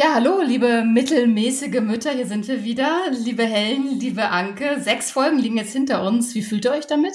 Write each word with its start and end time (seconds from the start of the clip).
Ja, 0.00 0.14
hallo, 0.14 0.42
liebe 0.42 0.84
mittelmäßige 0.84 1.80
Mütter, 1.80 2.12
hier 2.12 2.24
sind 2.24 2.46
wir 2.46 2.62
wieder. 2.62 3.10
Liebe 3.10 3.42
Helen, 3.42 3.98
liebe 3.98 4.28
Anke, 4.28 4.80
sechs 4.80 5.10
Folgen 5.10 5.40
liegen 5.40 5.56
jetzt 5.56 5.72
hinter 5.72 6.06
uns. 6.06 6.36
Wie 6.36 6.42
fühlt 6.42 6.66
ihr 6.66 6.70
euch 6.70 6.86
damit? 6.86 7.14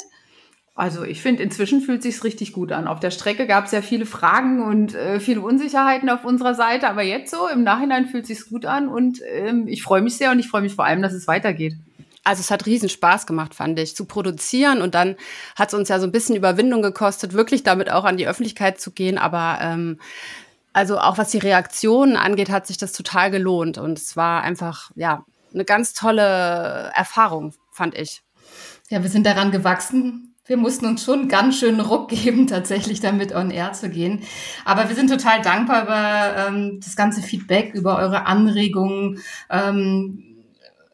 Also 0.76 1.06
ich 1.06 1.22
finde, 1.22 1.44
inzwischen 1.44 1.80
fühlt 1.80 2.04
sich 2.04 2.22
richtig 2.26 2.52
gut 2.52 2.74
an. 2.74 2.90
Auf 2.90 3.00
der 3.00 3.12
Strecke 3.12 3.48
gab 3.48 3.68
es 3.68 3.72
ja 3.72 3.82
viele 3.82 4.06
Fragen 4.06 4.62
und 4.62 4.96
äh, 4.96 5.22
viele 5.22 5.40
Unsicherheiten 5.40 6.10
auf 6.10 6.26
unserer 6.26 6.56
Seite, 6.56 6.90
aber 6.90 7.04
jetzt 7.04 7.32
so 7.32 7.48
im 7.48 7.64
Nachhinein 7.64 8.08
fühlt 8.08 8.28
sich 8.28 8.50
gut 8.50 8.66
an 8.66 8.90
und 8.90 9.22
ähm, 9.34 9.66
ich 9.70 9.82
freue 9.82 10.02
mich 10.02 10.18
sehr 10.18 10.32
und 10.32 10.40
ich 10.40 10.50
freue 10.50 10.62
mich 10.62 10.76
vor 10.76 10.84
allem, 10.84 11.02
dass 11.02 11.14
es 11.14 11.26
weitergeht. 11.26 11.76
Also 12.26 12.42
es 12.42 12.52
hat 12.52 12.66
riesen 12.66 12.90
Spaß 12.90 13.26
gemacht, 13.26 13.56
fand 13.56 13.80
ich, 13.80 13.96
zu 13.96 14.04
produzieren 14.04 14.82
und 14.82 14.94
dann 14.94 15.16
hat 15.56 15.70
es 15.70 15.74
uns 15.74 15.88
ja 15.88 16.02
so 16.02 16.06
ein 16.06 16.12
bisschen 16.12 16.36
Überwindung 16.36 16.82
gekostet, 16.82 17.32
wirklich 17.32 17.64
damit 17.64 17.90
auch 17.90 18.04
an 18.04 18.18
die 18.18 18.28
Öffentlichkeit 18.28 18.82
zu 18.82 18.92
gehen, 18.92 19.18
aber 19.18 19.60
ähm, 19.62 20.00
also 20.74 21.00
auch 21.00 21.18
was 21.18 21.32
die 21.32 21.38
Reaktionen 21.38 22.18
angeht, 22.18 22.50
hat 22.50 22.68
sich 22.68 22.78
das 22.78 22.92
total 22.92 23.32
gelohnt 23.32 23.78
und 23.78 23.98
es 23.98 24.18
war 24.18 24.42
einfach 24.42 24.92
ja 24.96 25.26
eine 25.54 25.66
ganz 25.66 25.94
tolle 25.94 26.92
Erfahrung, 26.96 27.54
fand 27.72 27.96
ich. 27.96 28.24
Ja, 28.90 29.02
wir 29.04 29.10
sind 29.10 29.26
daran 29.26 29.52
gewachsen 29.52 30.34
wir 30.46 30.58
mussten 30.58 30.86
uns 30.86 31.06
schon 31.06 31.30
ganz 31.30 31.58
schön 31.58 31.80
Ruck 31.80 32.10
geben, 32.10 32.48
tatsächlich 32.48 33.00
damit 33.00 33.34
on 33.34 33.52
air 33.52 33.74
zu 33.74 33.90
gehen. 33.90 34.24
Aber 34.66 34.90
wir 34.90 34.96
sind 34.96 35.10
total 35.10 35.42
dankbar 35.42 35.84
über 35.84 36.48
ähm, 36.48 36.80
das 36.84 36.96
ganze 36.96 37.22
Feedback, 37.22 37.74
über 37.74 37.98
eure 37.98 38.26
Anregungen, 38.26 39.20
ähm, 39.50 40.33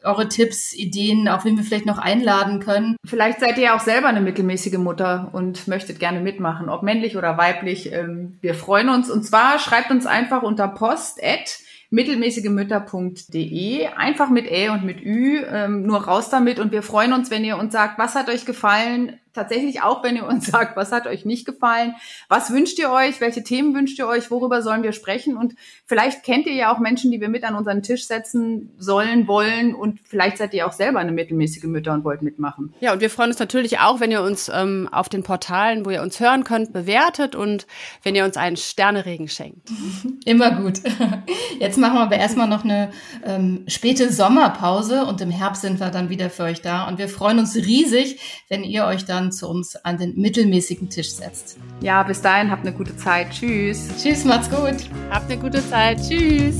eure 0.02 0.28
Tipps, 0.28 0.72
Ideen, 0.72 1.28
auch 1.28 1.44
wen 1.44 1.56
wir 1.56 1.64
vielleicht 1.64 1.86
noch 1.86 1.98
einladen 1.98 2.60
können. 2.60 2.96
Vielleicht 3.04 3.40
seid 3.40 3.58
ihr 3.58 3.64
ja 3.64 3.76
auch 3.76 3.80
selber 3.80 4.08
eine 4.08 4.20
mittelmäßige 4.20 4.78
Mutter 4.78 5.30
und 5.32 5.68
möchtet 5.68 5.98
gerne 6.00 6.20
mitmachen, 6.20 6.68
ob 6.68 6.82
männlich 6.82 7.16
oder 7.16 7.36
weiblich. 7.38 7.92
Ähm, 7.92 8.38
wir 8.40 8.54
freuen 8.54 8.88
uns. 8.88 9.10
Und 9.10 9.24
zwar 9.24 9.58
schreibt 9.58 9.90
uns 9.90 10.06
einfach 10.06 10.42
unter 10.42 10.68
post@ 10.68 11.18
mittelmäßigemütter.de. 11.90 13.86
Einfach 13.88 14.30
mit 14.30 14.46
Ä 14.46 14.70
und 14.70 14.84
mit 14.84 15.04
Ü, 15.04 15.44
ähm, 15.44 15.82
nur 15.82 16.04
raus 16.04 16.30
damit. 16.30 16.58
Und 16.60 16.72
wir 16.72 16.82
freuen 16.82 17.12
uns, 17.12 17.30
wenn 17.30 17.44
ihr 17.44 17.58
uns 17.58 17.72
sagt, 17.72 17.98
was 17.98 18.14
hat 18.14 18.28
euch 18.28 18.46
gefallen, 18.46 19.19
tatsächlich 19.32 19.82
auch, 19.82 20.02
wenn 20.02 20.16
ihr 20.16 20.26
uns 20.26 20.46
sagt, 20.50 20.76
was 20.76 20.92
hat 20.92 21.06
euch 21.06 21.24
nicht 21.24 21.46
gefallen, 21.46 21.94
was 22.28 22.52
wünscht 22.52 22.78
ihr 22.78 22.90
euch, 22.90 23.20
welche 23.20 23.42
Themen 23.42 23.74
wünscht 23.74 23.98
ihr 23.98 24.06
euch, 24.06 24.30
worüber 24.30 24.62
sollen 24.62 24.82
wir 24.82 24.92
sprechen 24.92 25.36
und 25.36 25.54
vielleicht 25.86 26.22
kennt 26.24 26.46
ihr 26.46 26.54
ja 26.54 26.74
auch 26.74 26.78
Menschen, 26.78 27.10
die 27.10 27.20
wir 27.20 27.28
mit 27.28 27.44
an 27.44 27.54
unseren 27.54 27.82
Tisch 27.82 28.06
setzen 28.06 28.70
sollen, 28.78 29.26
wollen 29.28 29.74
und 29.74 30.00
vielleicht 30.04 30.38
seid 30.38 30.54
ihr 30.54 30.66
auch 30.66 30.72
selber 30.72 30.98
eine 30.98 31.12
mittelmäßige 31.12 31.64
Mütter 31.64 31.92
und 31.92 32.04
wollt 32.04 32.22
mitmachen. 32.22 32.74
Ja, 32.80 32.92
und 32.92 33.00
wir 33.00 33.10
freuen 33.10 33.30
uns 33.30 33.38
natürlich 33.38 33.78
auch, 33.78 34.00
wenn 34.00 34.10
ihr 34.10 34.22
uns 34.22 34.50
ähm, 34.52 34.88
auf 34.90 35.08
den 35.08 35.22
Portalen, 35.22 35.86
wo 35.86 35.90
ihr 35.90 36.02
uns 36.02 36.20
hören 36.20 36.44
könnt, 36.44 36.72
bewertet 36.72 37.34
und 37.36 37.66
wenn 38.02 38.14
ihr 38.14 38.24
uns 38.24 38.36
einen 38.36 38.56
Sterneregen 38.56 39.28
schenkt. 39.28 39.70
Immer 40.24 40.52
gut. 40.52 40.80
Jetzt 41.58 41.78
machen 41.78 41.94
wir 41.94 42.02
aber 42.02 42.16
erstmal 42.16 42.48
noch 42.48 42.64
eine 42.64 42.90
ähm, 43.24 43.64
späte 43.68 44.12
Sommerpause 44.12 45.04
und 45.04 45.20
im 45.20 45.30
Herbst 45.30 45.62
sind 45.62 45.80
wir 45.80 45.90
dann 45.90 46.08
wieder 46.08 46.30
für 46.30 46.44
euch 46.44 46.62
da 46.62 46.88
und 46.88 46.98
wir 46.98 47.08
freuen 47.08 47.38
uns 47.38 47.54
riesig, 47.56 48.18
wenn 48.48 48.64
ihr 48.64 48.84
euch 48.84 49.04
da 49.04 49.19
dann 49.20 49.32
zu 49.32 49.48
uns 49.48 49.76
an 49.76 49.98
den 49.98 50.16
mittelmäßigen 50.16 50.88
Tisch 50.88 51.12
setzt. 51.12 51.58
Ja, 51.80 52.02
bis 52.02 52.20
dahin 52.20 52.50
habt 52.50 52.66
eine 52.66 52.76
gute 52.76 52.96
Zeit. 52.96 53.30
Tschüss. 53.30 53.88
Tschüss, 54.00 54.24
macht's 54.24 54.50
gut. 54.50 54.88
Habt 55.10 55.30
eine 55.30 55.40
gute 55.40 55.66
Zeit. 55.68 56.00
Tschüss. 56.00 56.56